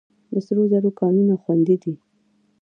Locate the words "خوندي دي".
1.41-1.93